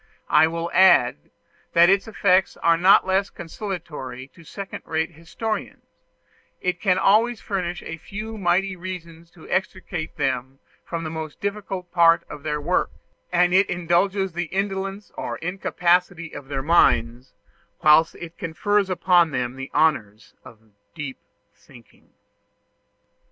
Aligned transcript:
I 0.31 0.47
will 0.47 0.71
add, 0.73 1.29
that 1.73 1.87
its 1.91 2.07
effects 2.07 2.57
are 2.57 2.75
not 2.75 3.05
less 3.05 3.29
consolatory 3.29 4.29
to 4.29 4.43
second 4.43 4.81
rate 4.83 5.11
historians; 5.11 5.83
it 6.59 6.81
can 6.81 6.97
always 6.97 7.39
furnish 7.39 7.83
a 7.83 7.97
few 7.97 8.35
mighty 8.35 8.75
reasons 8.75 9.29
to 9.33 9.47
extricate 9.47 10.17
them 10.17 10.57
from 10.83 11.03
the 11.03 11.11
most 11.11 11.39
difficult 11.39 11.91
part 11.91 12.23
of 12.31 12.41
their 12.41 12.59
work, 12.59 12.89
and 13.31 13.53
it 13.53 13.69
indulges 13.69 14.31
the 14.33 14.45
indolence 14.45 15.11
or 15.17 15.37
incapacity 15.37 16.33
of 16.33 16.47
their 16.47 16.63
minds, 16.63 17.33
whilst 17.83 18.15
it 18.15 18.39
confers 18.39 18.89
upon 18.89 19.29
them 19.29 19.55
the 19.55 19.69
honors 19.71 20.33
of 20.43 20.71
deep 20.95 21.19
thinking. 21.53 22.09